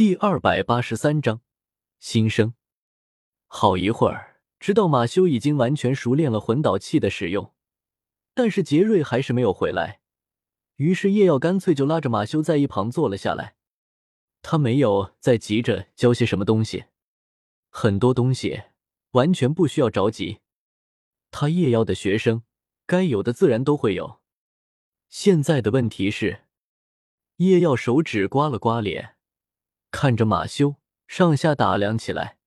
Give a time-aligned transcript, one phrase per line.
[0.00, 1.42] 第二百八十三章
[1.98, 2.54] 新生。
[3.46, 7.52] 好一会儿，直到马修已经完全熟练了魂导器的使用，
[8.32, 10.00] 但是杰瑞还是没有回来。
[10.76, 13.56] 于是叶耀干脆就拉着马修在一旁坐了下来。
[14.40, 16.86] 他没有再急着教些什么东西，
[17.68, 18.62] 很多东西
[19.10, 20.38] 完全不需要着急。
[21.30, 22.42] 他叶耀的学生，
[22.86, 24.20] 该有的自然都会有。
[25.10, 26.44] 现在的问题是，
[27.36, 29.16] 叶耀手指刮了刮脸。
[29.90, 30.76] 看着马修，
[31.08, 32.38] 上下打量起来。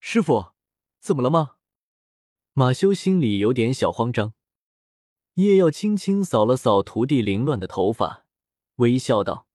[0.00, 0.52] 师傅，
[1.00, 1.56] 怎么了吗？
[2.52, 4.34] 马修心里有点小慌张。
[5.34, 8.26] 叶耀轻轻扫了扫徒弟凌乱的头发，
[8.76, 9.46] 微笑道：“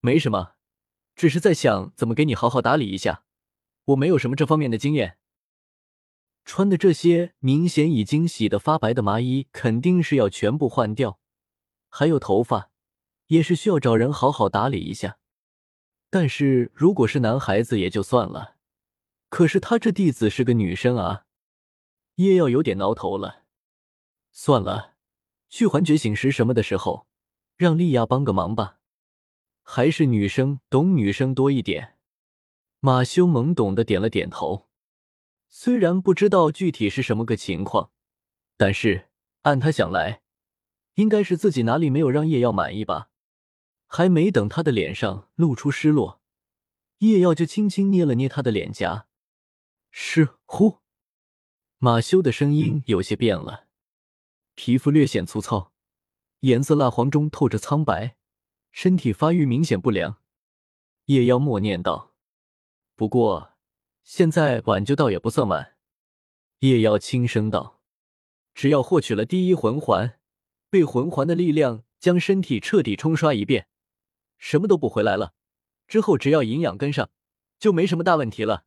[0.00, 0.54] 没什么，
[1.14, 3.24] 只是在想怎么给你好好打理一下。
[3.86, 5.18] 我没有什么这方面的经验。
[6.44, 11.18] 穿的这些明显已经洗得发白的麻衣，肯定是要全部换掉，
[11.88, 12.70] 还有头发，
[13.26, 15.18] 也是需要找人好好打理一下。”
[16.14, 18.54] 但是如果是男孩子也就算了，
[19.30, 21.26] 可是他这弟子是个女生啊，
[22.14, 23.42] 叶耀有点挠头了。
[24.30, 24.94] 算了，
[25.48, 27.08] 去还觉醒石什么的时候，
[27.56, 28.78] 让莉亚帮个忙吧。
[29.64, 31.96] 还是女生懂女生多一点。
[32.78, 34.68] 马修懵懂的点了点头，
[35.48, 37.90] 虽然不知道具体是什么个情况，
[38.56, 39.08] 但是
[39.42, 40.22] 按他想来，
[40.94, 43.10] 应该是自己哪里没有让叶耀满意吧。
[43.96, 46.20] 还没等他的脸上露出失落，
[46.98, 49.06] 叶耀就轻轻捏了捏他的脸颊。
[49.92, 50.80] 是呼，
[51.78, 53.68] 马修的声音有些变了，
[54.56, 55.72] 皮肤略显粗糙，
[56.40, 58.16] 颜色蜡黄中透着苍白，
[58.72, 60.18] 身体发育明显不良。
[61.04, 62.16] 叶耀默念道
[62.96, 63.52] ：“不过
[64.02, 65.76] 现在挽救倒也不算晚。”
[66.58, 67.80] 叶耀轻声道
[68.54, 70.18] ：“只要获取了第一魂环，
[70.68, 73.68] 被魂环的力量将身体彻底冲刷一遍。”
[74.44, 75.32] 什么都不回来了，
[75.88, 77.10] 之后只要营养跟上，
[77.58, 78.66] 就没什么大问题了。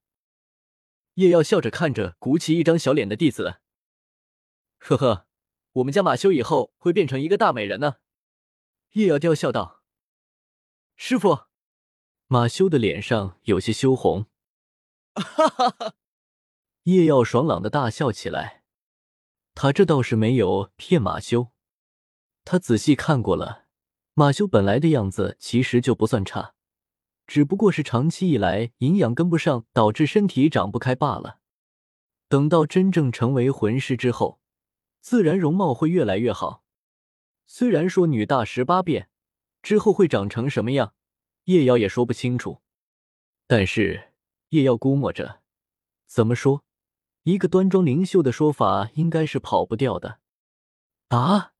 [1.13, 3.61] 叶耀笑着看着鼓起一张小脸的弟子，
[4.79, 5.27] 呵呵，
[5.73, 7.97] 我们家马修以后会变成一个大美人呢。
[8.93, 9.83] 叶耀吊笑道
[10.97, 11.41] ：“师傅。”
[12.25, 14.25] 马修的脸上有些羞红，
[15.13, 15.93] 哈哈哈！
[16.83, 18.63] 叶耀爽朗的大笑起来，
[19.53, 21.51] 他这倒是没有骗马修，
[22.43, 23.66] 他仔细看过了。
[24.19, 26.55] 马修本来的样子其实就不算差，
[27.27, 31.37] 只不过是长期以来营养跟不上，导致身体长不开罢了。
[32.27, 34.39] 等到真正成为魂师之后，
[35.01, 36.63] 自然容貌会越来越好。
[37.45, 39.07] 虽然说女大十八变，
[39.61, 40.95] 之后会长成什么样，
[41.43, 42.63] 叶瑶也说不清楚。
[43.45, 44.13] 但是
[44.49, 45.41] 叶瑶估摸着，
[46.07, 46.63] 怎么说，
[47.21, 50.17] 一个端庄灵秀的说法应该是跑不掉的。
[51.09, 51.53] 啊，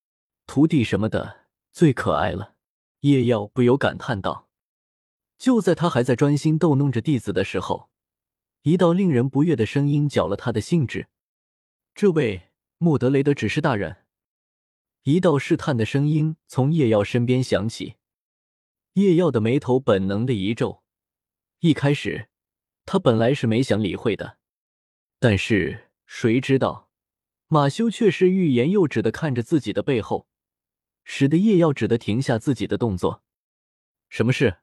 [0.47, 1.37] 徒弟什么的。
[1.78, 2.56] 最可爱了，
[3.02, 4.50] 叶耀不由感叹道。
[5.38, 7.92] 就在他还在专心逗弄着弟子的时候，
[8.64, 11.06] 一道令人不悦的声音搅了他的兴致。
[11.94, 12.50] 这位
[12.80, 13.98] 莫德雷德指示大人，
[15.04, 17.98] 一道试探的声音从叶耀身边响起。
[18.94, 20.82] 叶耀的眉头本能的一皱，
[21.59, 22.30] 一开始
[22.88, 24.40] 他本来是没想理会的，
[25.20, 26.90] 但是谁知道
[27.46, 30.28] 马修却是欲言又止的看着自己的背后。
[31.09, 33.23] 使得叶耀只得停下自己的动作。
[34.09, 34.57] 什么事？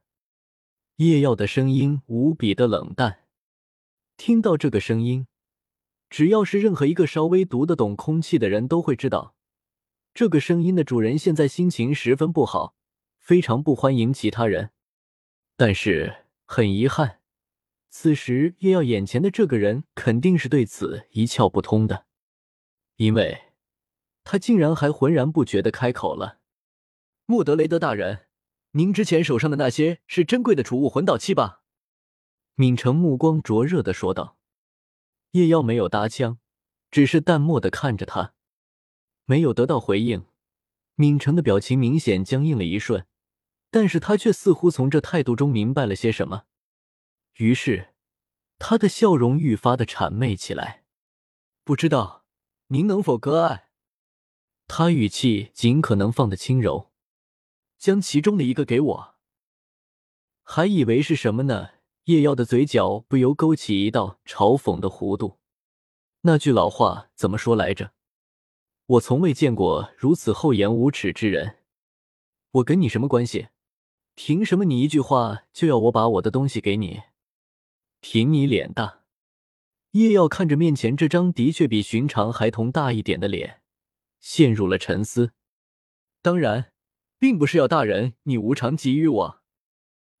[0.97, 3.25] 叶耀的声音无比的冷淡。
[4.15, 5.25] 听到这个声音，
[6.07, 9.35] 只要是任何一个稍微读得懂空气的人都会知道，
[10.13, 12.75] 这个声音的主人现在心情十分不好，
[13.17, 14.69] 非常不欢迎其他人。
[15.57, 17.21] 但是很遗憾，
[17.89, 22.05] 此时叶耀眼前的这个人肯定是对此一窍不通的，
[22.97, 23.44] 因为。
[24.25, 26.39] 他竟然还浑然不觉的开口了
[27.25, 28.25] ：“莫德雷德大人，
[28.71, 31.61] 您之前手上的那些是珍贵的储物魂导器吧？”
[32.55, 34.37] 闵成目光灼热的说道。
[35.31, 36.39] 叶妖没有搭腔，
[36.89, 38.33] 只是淡漠的看着他，
[39.25, 40.25] 没有得到回应。
[40.95, 43.05] 闵成的表情明显僵硬了一瞬，
[43.69, 46.45] 但是他却似乎从这态度中明白了些什么，
[47.35, 47.93] 于是
[48.57, 50.85] 他的笑容愈发的谄媚起来。
[51.65, 52.23] 不知道
[52.67, 53.69] 您能否割爱？
[54.67, 56.91] 他语气尽可能放得轻柔，
[57.77, 59.15] 将其中的一个给我。
[60.43, 61.69] 还以为是什么呢？
[62.05, 65.39] 叶耀的嘴角不由勾起一道嘲讽的弧度。
[66.21, 67.93] 那句老话怎么说来着？
[68.85, 71.57] 我从未见过如此厚颜无耻之人。
[72.51, 73.47] 我跟你什么关系？
[74.13, 77.01] 凭什么你一句话就要我把我的东西给你？
[77.99, 79.01] 凭你脸大。
[79.91, 83.61] 叶耀看着面前这张的确比寻常孩童大一点的脸。
[84.25, 85.33] 陷入了沉思。
[86.23, 86.73] 当然，
[87.19, 89.43] 并不是要大人你无偿给予我。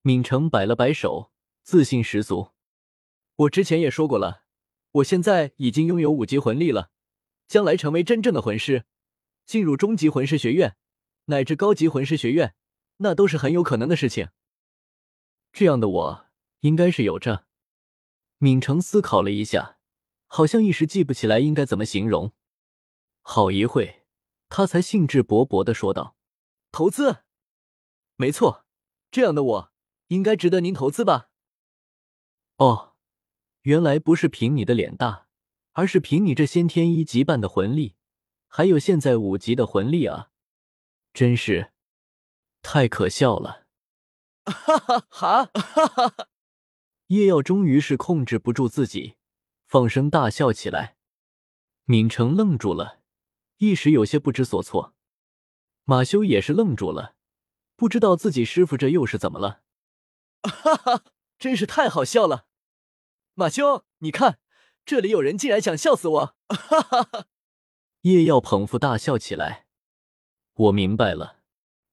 [0.03, 1.31] 闵成摆了摆手，
[1.63, 2.51] 自信十足。
[3.35, 4.43] 我之前也说过了，
[4.91, 6.91] 我现在已经拥有五级魂力了，
[7.47, 8.85] 将来成为真正的魂师，
[9.43, 10.77] 进入中级魂师学院
[11.25, 12.53] 乃至高级魂师学院，
[12.97, 14.29] 那都是很有可能的事情。
[15.51, 16.25] 这样的我
[16.59, 17.47] 应该是有着。
[18.37, 19.79] 闵成思考了一下，
[20.27, 22.33] 好像一时记不起来应该怎么形容。
[23.27, 24.05] 好一会，
[24.49, 26.15] 他才兴致勃勃的说道
[26.71, 27.23] ：“投资，
[28.15, 28.65] 没错，
[29.09, 29.73] 这样的我
[30.09, 31.29] 应该值得您投资吧？”
[32.57, 32.91] 哦。
[33.63, 35.27] 原来不是凭你的脸大，
[35.71, 37.95] 而是凭你这先天一级半的魂力，
[38.47, 40.29] 还有现在五级的魂力啊！
[41.11, 41.73] 真是
[42.61, 43.65] 太可笑了！
[44.45, 46.27] 哈哈哈哈哈！
[47.07, 49.15] 叶耀终于是控制不住自己，
[49.65, 50.97] 放声大笑起来。
[51.85, 53.01] 闵成愣住了，
[53.57, 54.93] 一时有些不知所措。
[55.83, 57.15] 马修也是愣住了，
[57.75, 59.61] 不知道自己师傅这又是怎么了。
[60.41, 61.03] 哈哈，
[61.37, 62.47] 真是太好笑了！
[63.33, 64.39] 马修，你看，
[64.85, 66.35] 这里有人竟然想笑死我！
[66.49, 67.27] 哈哈哈！
[68.01, 69.65] 叶耀捧腹大笑起来。
[70.53, 71.41] 我明白了，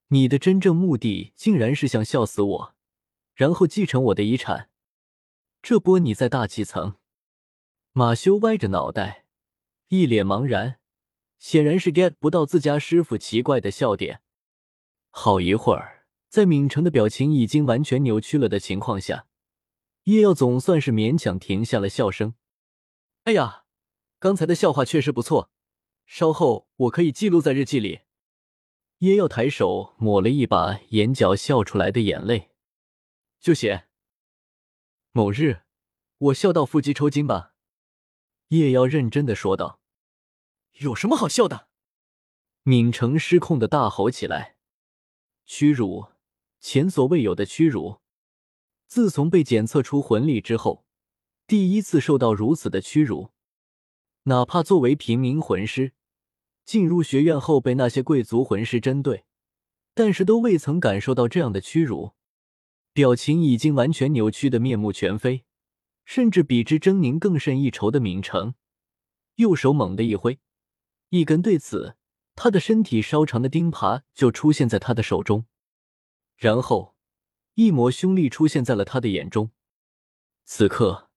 [0.09, 2.75] 你的真正目的竟然是想笑死我，
[3.35, 4.71] 然后继承我的遗产。
[5.63, 6.97] 这波你在大气层？
[7.93, 9.27] 马修歪着脑袋，
[9.89, 10.79] 一脸茫然，
[11.43, 14.23] 显然是 get 不到自家师傅奇怪的笑点。
[15.11, 19.27] 好一会儿，在闵成的表情已经完全扭曲了的情况下。
[20.05, 22.35] 叶耀总算是勉强停下了笑声。
[23.25, 23.65] 哎呀，
[24.21, 25.51] 刚才的笑话确实不错，
[26.07, 28.03] 稍后我可以记录在日记里。
[28.99, 32.53] 叶耀抬手抹了一把眼角笑出来的眼泪，
[33.41, 33.89] 就写：
[35.11, 35.63] 某日，
[36.19, 37.55] 我笑到腹肌抽筋吧。
[38.49, 39.81] 叶耀认真的说道
[40.79, 41.69] ：“有什么好笑的？”
[42.65, 44.57] 闵成失控的大吼起来
[45.45, 46.07] ：“屈辱，
[46.61, 48.01] 前所未有的屈辱！”
[48.87, 50.85] 自从被检测出魂力之后，
[51.47, 53.31] 第一次受到如此的屈辱。
[54.25, 55.95] 哪怕作为平民魂师，
[56.65, 59.25] 进入学院后被那些贵族魂师针对，
[59.95, 62.13] 但是都未曾感受到这样的屈辱。
[62.93, 65.45] 表情已经完全扭曲的面目全非，
[66.05, 68.55] 甚至比之狰狞更胜一筹的闵成，
[69.37, 70.39] 右手猛地一挥，
[71.13, 71.97] 一根对此
[72.35, 75.45] 他的身体稍长的钉耙就出现在他的手中，
[76.37, 76.93] 然后。
[77.55, 79.51] 一抹凶厉出现在了他的眼中，
[80.47, 81.11] 此刻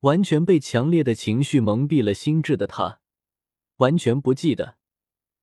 [0.00, 3.02] 完全被强烈的情绪蒙蔽了心智的他，
[3.76, 4.78] 完全不记得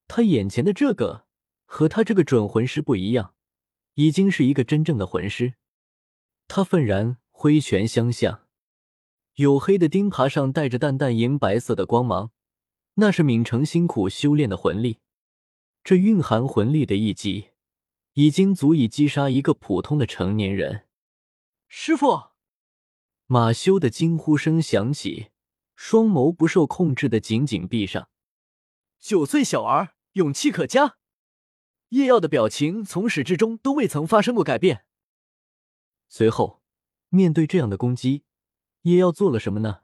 [0.08, 1.28] 他眼前的这个
[1.66, 3.36] 和他这个准魂师不一样，
[3.94, 5.54] 已经是一个真正的魂师。
[6.48, 8.48] 他愤然挥拳相向，
[9.36, 12.32] 黝黑的钉耙上带着淡淡银白色的光芒，
[12.96, 15.00] 那是闵成辛苦修炼的魂力，
[15.84, 17.52] 这蕴含魂力的一击。
[18.14, 20.86] 已经足以击杀一个普通的成年人。
[21.70, 22.32] 师傅，
[23.26, 25.30] 马修的惊呼声响起，
[25.76, 28.10] 双眸不受控制的紧紧闭上。
[29.00, 30.98] 九岁小儿，勇气可嘉。
[31.90, 34.84] 叶耀的表情从始至终都未曾发生过改变。
[36.10, 36.62] 随后，
[37.08, 38.26] 面对这样的攻击，
[38.82, 39.84] 叶耀做了什么呢？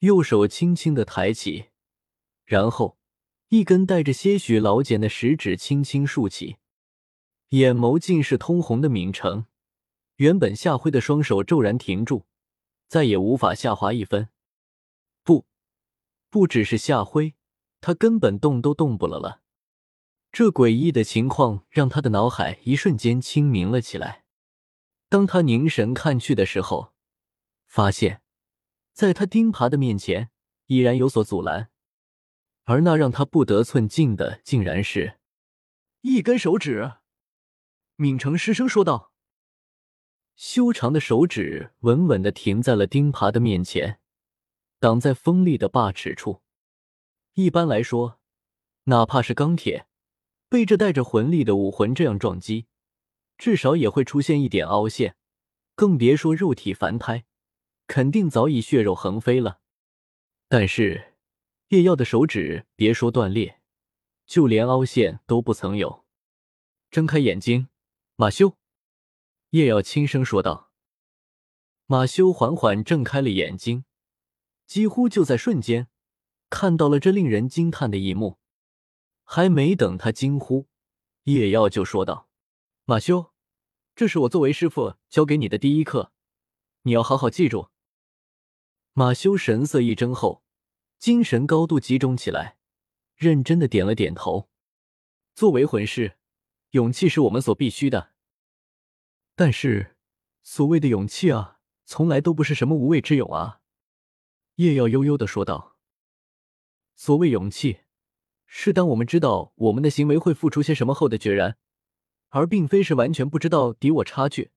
[0.00, 1.66] 右手轻轻的抬起，
[2.48, 2.96] 然后
[3.48, 6.56] 一根带着些许老茧的食指轻轻竖起。
[7.50, 9.44] 眼眸尽是通红的闵成，
[10.16, 12.24] 原本下挥的双手骤然停住，
[12.86, 14.30] 再也无法下滑一分。
[15.22, 15.46] 不，
[16.30, 17.34] 不只是下挥，
[17.82, 19.42] 他根本动都动不了了。
[20.32, 24.24] 这诡异的情况让他的脑海一瞬间清明了起来。
[25.10, 26.94] 当他凝神看去的时候，
[27.66, 28.22] 发现，
[28.94, 30.30] 在他钉耙的面前
[30.66, 31.70] 依然有所阻拦，
[32.68, 35.20] 而那让他不得寸进的，竟然是
[36.02, 36.92] 一根手指。
[37.96, 39.10] 闵成失声说道
[40.36, 44.00] ：“修长的手指稳稳的停在了钉耙的面前，
[44.78, 46.42] 挡在锋利的把齿处。
[47.32, 48.20] 一般来说，
[48.84, 49.86] 哪怕是钢铁，
[50.50, 52.66] 被这带着魂力的武魂这样撞击，
[53.38, 55.16] 至少也会出现一点凹陷，
[55.74, 57.24] 更别说肉体凡胎，
[57.86, 59.60] 肯定早已血肉横飞了。
[60.48, 61.14] 但是
[61.68, 63.60] 叶耀的手指，别说断裂，
[64.26, 66.04] 就连凹陷都不曾有。
[66.90, 67.68] 睁开眼睛。”
[68.20, 68.56] 马修，
[69.50, 70.72] 叶耀轻声说道。
[71.86, 73.84] 马修缓缓睁开了眼睛，
[74.66, 75.88] 几乎就在瞬间，
[76.50, 78.38] 看到了这令人惊叹的一幕。
[79.22, 80.66] 还没等他惊呼，
[81.24, 82.28] 叶耀就说道
[82.86, 83.32] ：“马修，
[83.94, 86.10] 这是我作为师傅教给你的第一课，
[86.82, 87.68] 你要好好记住。”
[88.94, 90.42] 马修神色一怔后，
[90.98, 92.58] 精神高度集中起来，
[93.16, 94.48] 认真的点了点头。
[95.34, 96.14] 作为魂师。
[96.72, 98.12] 勇气是我们所必须的，
[99.34, 99.96] 但是
[100.42, 103.62] 所谓的勇气啊，从来都不是什么无畏之勇啊。”
[104.56, 105.78] 叶耀悠悠的说道
[106.94, 107.80] ：“所谓勇气，
[108.44, 111.56] 是当我们知道我们的行为会付出些什么后的决然，
[112.28, 114.50] 而并非是完全不知道敌我差距，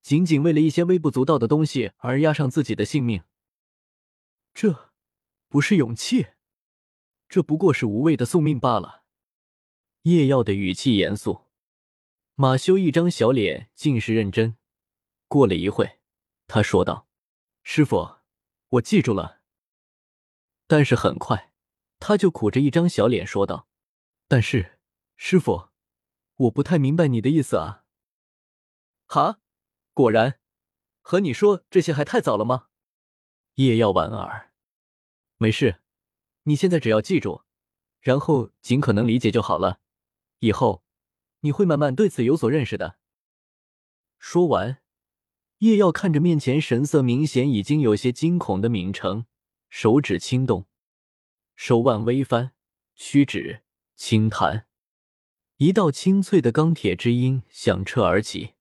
[0.00, 3.24] 仅仅为了一些微不足道的东西而押上自己的性命。
[4.54, 4.85] 这，
[5.48, 6.28] 不是勇气，
[7.28, 9.04] 这不过是无谓的送命罢了。”
[10.02, 11.46] 叶耀的语气严肃，
[12.34, 14.56] 马修一张小脸尽是认真。
[15.28, 16.00] 过了一会，
[16.46, 17.08] 他说道
[17.62, 18.16] ：“师傅。”
[18.70, 19.40] 我记住了，
[20.66, 21.52] 但是很快，
[22.00, 23.68] 他就苦着一张小脸说道
[24.26, 24.80] ：“但是，
[25.16, 25.68] 师傅，
[26.34, 27.84] 我不太明白你的意思啊。”
[29.06, 29.38] 哈，
[29.94, 30.40] 果然，
[31.00, 32.66] 和你说这些还太早了吗？
[33.54, 34.52] 叶耀莞尔，
[35.38, 35.80] 没事，
[36.44, 37.42] 你现在只要记住，
[38.00, 39.80] 然后尽可能理解就好了。
[40.38, 40.82] 以后
[41.40, 42.98] 你会慢慢对此有所认识的。
[44.18, 44.78] 说完。
[45.60, 49.24] 叶耀看着面前神色明显已经有些惊恐的闵成，
[49.70, 50.66] 手指轻动，
[51.54, 52.52] 手腕微翻，
[52.94, 53.62] 屈指
[53.94, 54.66] 轻弹，
[55.56, 58.52] 一道清脆的钢铁之音响彻而起。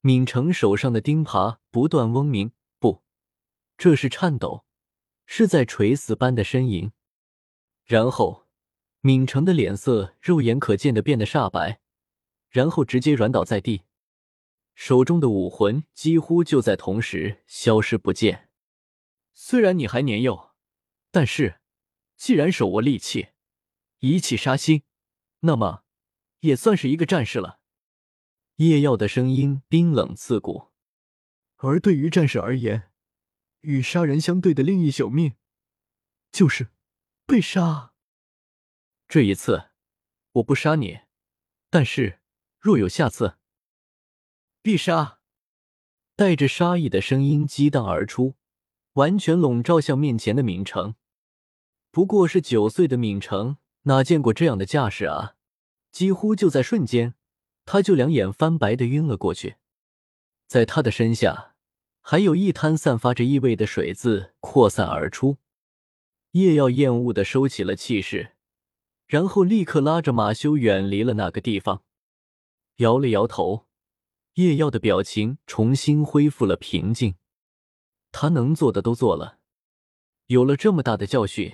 [0.00, 3.04] 闵成手上的钉耙不断嗡鸣，不，
[3.78, 4.64] 这是颤抖，
[5.32, 6.90] 是在垂死般的呻吟。
[7.84, 8.48] 然后，
[9.02, 11.80] 闵成的脸色肉眼可见的变得煞白，
[12.48, 13.84] 然后直接软倒在地。
[14.74, 18.48] 手中的武魂几乎就在同时消失不见。
[19.32, 20.50] 虽然你还年幼，
[21.12, 21.60] 但是
[22.16, 23.28] 既然手握利器，
[24.00, 24.82] 一气杀心，
[25.40, 25.84] 那么
[26.40, 27.60] 也算是一个战士了。
[28.56, 30.70] 夜耀的声音冰冷刺骨。
[31.58, 32.89] 而对于战士而言，
[33.60, 35.34] 与杀人相对的另一宿命，
[36.30, 36.68] 就是
[37.26, 37.92] 被杀。
[39.08, 39.70] 这一次，
[40.32, 41.00] 我不杀你，
[41.68, 42.20] 但是
[42.58, 43.36] 若有下次。
[44.62, 45.20] 必杀！
[46.16, 48.34] 带着杀意的声音激荡而出，
[48.92, 50.94] 完全笼罩向面前的闵成。
[51.90, 55.36] 不过是九岁的闵成，哪见过这样的架势啊？
[55.90, 57.14] 几乎就在瞬间，
[57.64, 59.56] 他就两眼翻白的晕了过去。
[60.46, 61.49] 在他的身下，
[62.00, 65.38] 还有一滩散发着异味的水渍扩散而出。
[66.32, 68.36] 叶耀厌恶的收起了气势，
[69.06, 71.82] 然后立刻拉着马修远离了那个地方，
[72.76, 73.66] 摇了摇头。
[74.34, 77.16] 叶耀的表情重新恢复了平静，
[78.12, 79.38] 他能做的都做了。
[80.28, 81.52] 有了这么大的教训，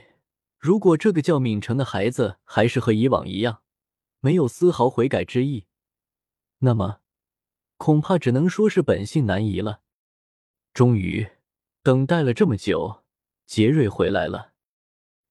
[0.58, 3.62] 如果这个叫闵成的孩子还是和以往一样，
[4.20, 5.66] 没有丝毫悔改之意，
[6.58, 7.00] 那么
[7.78, 9.80] 恐怕只能说是本性难移了。
[10.76, 11.26] 终于，
[11.83, 13.02] 等待了这么久，
[13.47, 14.52] 杰瑞回来了。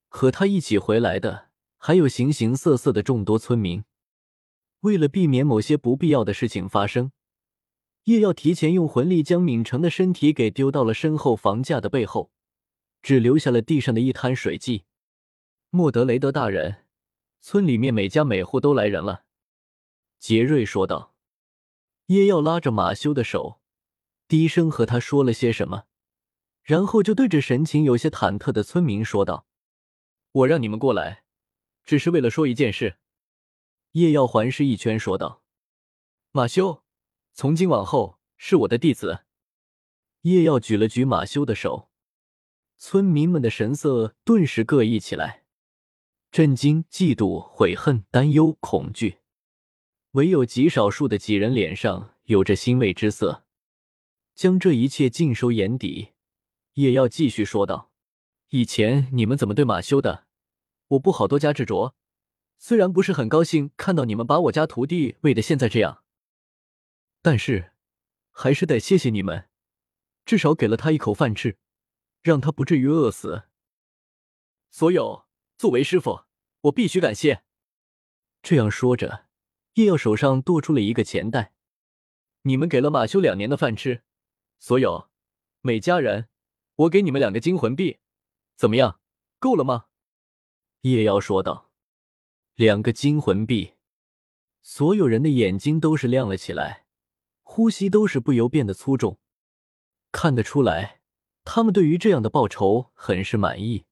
[0.07, 3.83] 和他一起回来的还有形形色色的众多村民。
[4.79, 7.11] 为了避免某些不必要的事情发生。
[8.05, 12.31] 叶耀提前用魂力将闵成的身体给丢到了身后房架的背后，
[13.03, 14.85] 只留下了地上的一滩水迹。
[15.69, 16.85] 莫德雷德大人，
[17.39, 19.25] 村里面每家每户都来人了。”
[20.17, 21.13] 杰瑞说道。
[22.07, 23.59] 叶耀拉着马修的手，
[24.27, 25.85] 低声和他说了些什么，
[26.63, 29.45] 然后就对着神情有些忐忑的村民说道
[30.31, 31.23] ：“我让你们过来，
[31.83, 32.97] 只是为了说一件事。”
[33.93, 35.43] 叶耀环视一圈说道
[36.31, 36.83] ：“马修。”
[37.37, 39.25] 从今往后是我的弟子。
[40.21, 41.89] 叶耀举了举马修的手，
[42.77, 45.43] 村民们的神色顿时各异起来：
[46.31, 49.19] 震惊、嫉妒、悔恨、担忧、恐惧，
[50.11, 53.44] 唯有极少数的几人脸上有着欣慰之色。
[54.35, 56.09] 将这一切尽收眼底，
[56.73, 57.89] 叶耀继续说道
[58.49, 60.27] ：“以前你们怎么对马修的，
[60.89, 61.95] 我不好多加执着。
[62.57, 66.03] 虽然不是很高兴看到你们把我家徒弟喂得现在这样。”
[67.23, 67.71] 但是，
[68.29, 69.49] 还是得谢谢你们，
[70.25, 71.57] 至少给了他一口饭吃，
[72.21, 73.43] 让他不至于饿死。
[74.69, 75.25] 所有
[75.57, 76.25] 作为师傅，
[76.63, 77.43] 我必须感谢。
[78.43, 79.27] 这样说着，
[79.75, 81.53] 叶耀手上多出了一个钱袋。
[82.41, 84.03] 你们给了马修两年的饭吃，
[84.59, 85.09] 所有
[85.61, 86.29] 每家人，
[86.75, 87.99] 我给你们两个金魂币，
[88.55, 88.99] 怎么样？
[89.39, 89.85] 够了吗？
[90.81, 91.71] 叶耀说道。
[92.55, 93.73] 两个金魂币，
[94.61, 96.85] 所有人的眼睛都是亮了起来。
[97.47, 99.19] 呼吸都是不由变得粗重，
[100.11, 101.01] 看得出来，
[101.43, 103.85] 他们对于这样的报酬很是满意。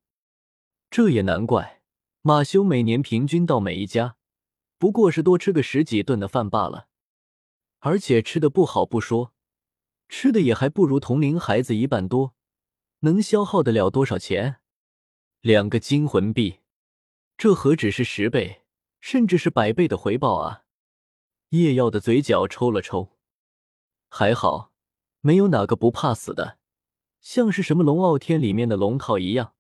[0.90, 1.82] 这也难怪，
[2.22, 4.16] 马修每年平均到每一家，
[4.78, 6.88] 不过是多吃个十几顿的饭罢了，
[7.80, 9.33] 而且吃的不好不说，
[10.08, 12.36] 吃的也还不如同龄孩子一半多，
[13.00, 14.58] 能消耗得了多少钱？
[15.42, 16.60] 两个金魂币，
[17.38, 18.62] 这何止是十倍，
[19.02, 20.64] 甚至是百倍的回报啊！
[21.50, 23.18] 叶耀的嘴角抽了抽。
[24.10, 24.72] 还好，
[25.22, 26.58] 没有哪个不怕死的，
[27.20, 29.56] 像是什么龙傲天里面的龙套一样，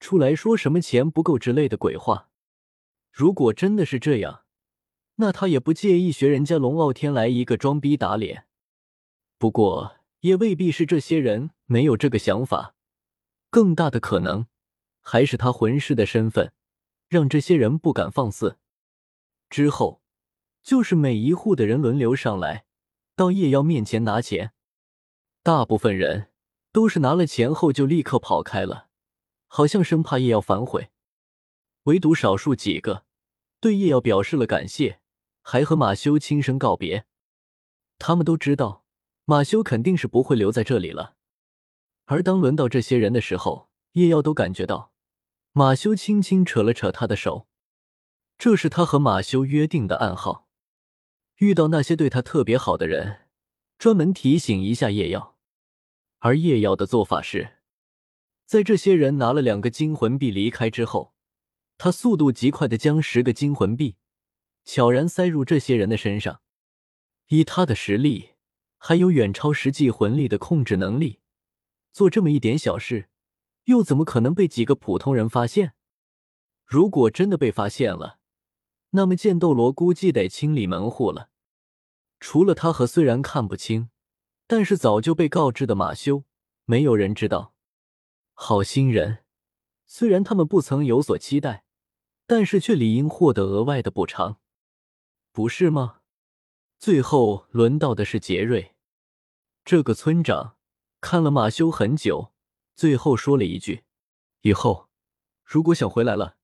[0.00, 2.30] 出来说什么钱不够之类的鬼话。
[3.10, 4.44] 如果真的是这样，
[5.16, 8.46] 那他也不介意学人家龙傲天来一个装逼打脸。
[9.42, 12.76] 不过也未必是这些人没有这个想法，
[13.50, 14.46] 更大的可能
[15.00, 16.52] 还是他魂师的身份
[17.08, 18.56] 让这些人不敢放肆。
[19.50, 20.00] 之后
[20.62, 22.66] 就是每一户的人轮流上来，
[23.16, 24.52] 到叶妖面前拿钱。
[25.42, 26.28] 大部分人
[26.70, 28.90] 都是拿了钱后就立刻跑开了，
[29.48, 30.92] 好像生怕叶妖反悔。
[31.82, 33.06] 唯独少数几个
[33.58, 35.00] 对叶妖表示了感谢，
[35.40, 37.06] 还和马修轻声告别。
[37.98, 38.81] 他们都知道
[39.24, 41.16] 马修肯定是不会留在这里了。
[42.06, 44.92] 而当轮到这些人的时候，叶耀都感觉到
[45.52, 47.46] 马修轻轻扯了扯他的手，
[48.36, 50.48] 这是他和马修约定的暗号。
[51.36, 53.28] 遇到那些对他特别好的人，
[53.78, 55.36] 专门提醒一下叶耀。
[56.20, 57.58] 而叶耀的做法是，
[58.44, 61.12] 在这些人拿了两个金魂币离开之后。
[61.78, 63.96] 他速度极快的将十个金魂币
[64.64, 66.40] 悄然塞入这些人的身上，
[67.28, 68.31] 以他的实力，
[68.84, 71.20] 还有远超实际魂力的控制能力，
[71.92, 73.08] 做这么一点小事，
[73.66, 75.74] 又怎么可能被几个普通人发现？
[76.66, 78.18] 如果真的被发现了，
[78.90, 81.30] 那么剑斗罗估计得清理门户了。
[82.18, 83.90] 除了他和虽然看不清，
[84.48, 86.24] 但是早就被告知的马修，
[86.64, 87.54] 没有人知道。
[88.34, 89.18] 好心人，
[89.86, 91.64] 虽然他们不曾有所期待。
[92.26, 94.40] 但是却理应获得额外的补偿，
[95.32, 96.01] 不是吗？
[96.82, 98.74] 最后轮到的是杰瑞，
[99.64, 100.56] 这个村长
[101.00, 102.32] 看了马修很久，
[102.74, 103.84] 最后说了一句
[104.42, 104.88] ：“以后
[105.44, 106.38] 如果想回来了，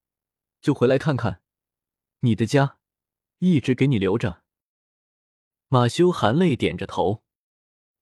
[0.61, 1.43] 就回来看看
[2.21, 2.79] 你的家，
[3.39, 4.45] 一直给你留着。”
[5.67, 7.25] 马修含泪点着头。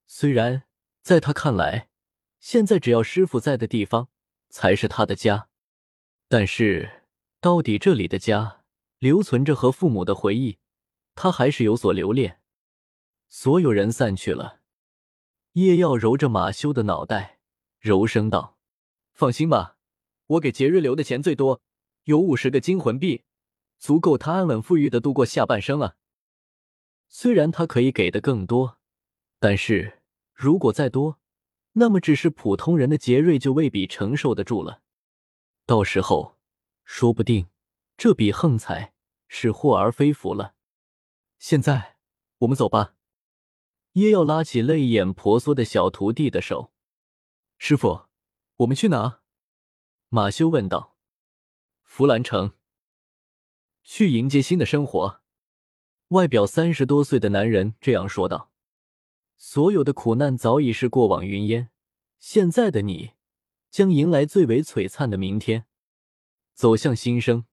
[0.06, 0.64] 虽然
[1.00, 1.88] 在他看来，
[2.38, 4.10] 现在只要师傅在的地方
[4.50, 5.48] 才是他的家，
[6.28, 7.04] 但是。
[7.40, 8.64] 到底这里的家
[8.98, 10.58] 留存着和父母的回忆，
[11.16, 12.40] 他还是有所留恋。
[13.26, 14.60] 所有人散去了，
[15.54, 17.40] 叶耀揉着马修的脑袋，
[17.80, 18.56] 柔声道
[19.12, 19.78] ：“放心吧，
[20.26, 21.60] 我给杰瑞留的钱最多
[22.04, 23.24] 有五十个金魂币，
[23.78, 25.96] 足够他安稳富裕的度过下半生了。
[27.08, 28.78] 虽然他可以给的更多，
[29.40, 30.02] 但是
[30.32, 31.18] 如果再多，
[31.72, 34.82] 那么只是普通人的杰瑞就未必承受得住了。
[35.64, 36.34] 到时候……”
[36.88, 37.48] 说不定
[37.96, 38.94] 这笔横财
[39.26, 40.54] 是祸而非福了。
[41.38, 41.96] 现在
[42.38, 42.94] 我们走吧。
[43.92, 46.72] 耶要拉起泪眼婆娑的小徒弟的手。
[47.56, 48.06] 师傅，
[48.56, 49.20] 我们去哪？
[50.08, 50.96] 马修问道。
[51.82, 52.52] 弗兰城。
[53.82, 55.22] 去迎接新的生活。
[56.08, 58.52] 外表三十多岁的男人这样说道。
[59.36, 61.70] 所有的苦难早已是过往云烟，
[62.18, 63.12] 现在的你
[63.70, 65.66] 将迎来最为璀璨的明天。
[66.54, 67.46] 走向新生。